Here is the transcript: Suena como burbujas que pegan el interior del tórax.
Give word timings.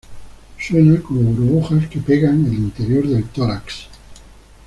Suena 0.59 0.99
como 0.99 1.21
burbujas 1.31 1.87
que 1.87 1.99
pegan 1.99 2.43
el 2.47 2.55
interior 2.55 3.07
del 3.07 3.23
tórax. 3.25 3.87